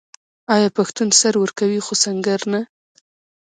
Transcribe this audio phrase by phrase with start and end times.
[0.55, 2.61] آیا پښتون سر ورکوي خو سنګر نه؟